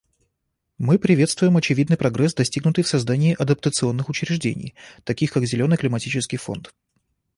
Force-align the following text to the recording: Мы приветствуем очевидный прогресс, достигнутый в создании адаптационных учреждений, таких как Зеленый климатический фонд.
Мы 0.79 0.97
приветствуем 0.97 1.57
очевидный 1.57 1.95
прогресс, 1.95 2.33
достигнутый 2.33 2.83
в 2.83 2.87
создании 2.87 3.35
адаптационных 3.39 4.09
учреждений, 4.09 4.73
таких 5.03 5.31
как 5.31 5.45
Зеленый 5.45 5.77
климатический 5.77 6.37
фонд. 6.37 6.73